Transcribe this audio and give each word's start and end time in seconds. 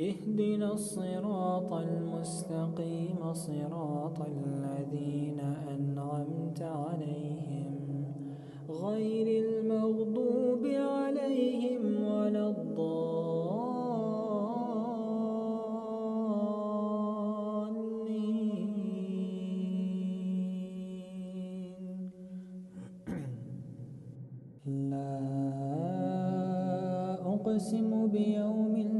اهدنا 0.00 0.72
الصراط 0.72 1.72
المستقيم 1.72 3.32
صراط 3.32 4.18
الذين 4.20 5.40
أنعمت 5.68 6.62
عليهم 6.62 7.74
غير 8.70 9.44
المغضوب 9.44 10.66
عليهم 10.66 12.04
ولا 12.04 12.48
الضالين. 12.48 13.90
لا 24.90 25.20
أقسم 27.34 28.06
بيوم 28.06 28.99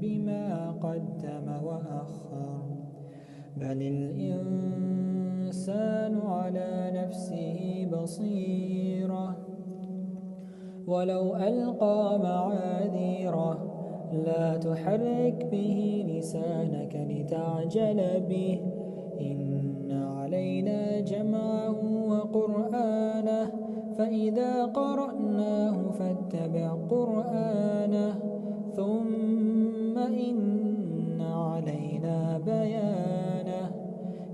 بما 0.00 0.70
قدم 0.70 1.46
وأخر. 1.64 2.62
بل 3.56 3.82
الإنسان 3.82 5.00
على 6.26 6.92
نفسه 6.94 7.88
بصيرة. 7.92 9.36
ولو 10.86 11.36
ألقى 11.36 12.18
معاذيره 12.22 13.58
لا 14.12 14.56
تحرك 14.56 15.48
به 15.52 16.04
لسانك 16.08 17.06
لتعجل 17.10 18.20
به. 18.28 18.60
إن 19.20 19.92
علينا 19.92 21.00
جمعه 21.00 21.78
وقرآنه 22.08 23.50
فإذا 23.98 24.64
قرأناه 24.64 25.90
فاتبع 25.90 26.76
قرآنه. 26.90 28.14
ثم 28.76 29.09
إن 30.06 31.20
علينا 31.20 32.40
بيانه. 32.46 33.70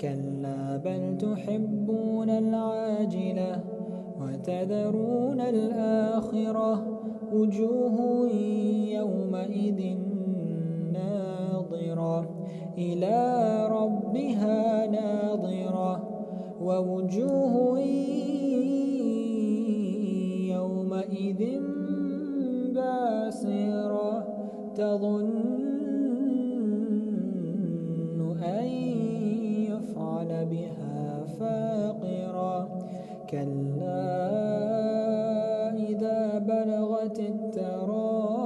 كلا 0.00 0.76
بل 0.76 1.18
تحبون 1.18 2.30
العاجلة 2.30 3.60
وتذرون 4.20 5.40
الآخرة 5.40 7.00
وجوه 7.32 8.30
يومئذ 8.90 9.96
ناظرة. 10.92 12.30
إلى 12.78 13.16
ربها 13.70 14.86
ناظرة 14.86 16.08
ووجوه 16.62 17.80
يومئذ 20.48 21.60
باسرة. 22.74 24.39
تظن 24.80 25.60
أن 28.42 28.66
يفعل 29.68 30.46
بها 30.46 31.24
فاقرة. 31.40 32.68
كلا 33.30 34.16
إذا 35.74 36.38
بلغت 36.38 37.18
التراقي. 37.20 38.40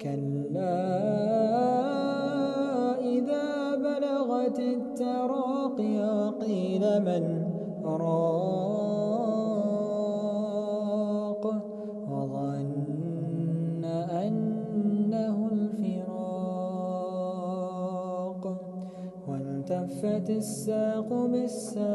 كلا 0.00 0.78
إذا 3.00 3.76
بلغت 3.76 4.58
التراقي 4.60 5.98
قيل 6.40 7.02
من 7.02 7.24
راق. 7.84 8.28
وظن 12.10 12.57
والتفت 19.88 20.30
الساق 20.30 21.08
بالساق 21.32 21.88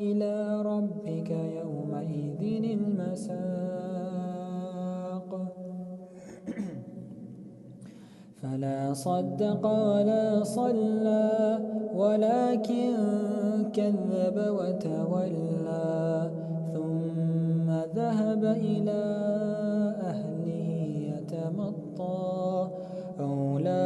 إلى 0.00 0.62
ربك 0.62 1.30
يومئذ 1.30 2.64
المساق 2.72 3.36
فلا 8.42 8.92
صدق 8.92 9.66
ولا 9.66 10.44
صلى 10.44 11.58
ولكن 11.94 12.96
كذب 13.72 14.36
وتولى 14.58 16.30
ثم 16.72 17.70
ذهب 17.94 18.44
إلى 18.44 19.02
أهله 20.00 20.68
يتمطى 21.12 22.68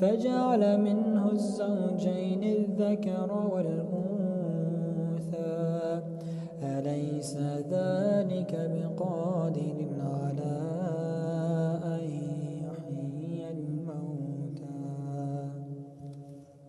فجعل 0.00 0.80
منه 0.80 1.30
الزوجين 1.32 2.42
الذكر 2.42 3.48
والأنثى. 3.52 4.00
أليس 6.62 7.36
ذلك 7.70 8.70
بقادر 8.74 9.76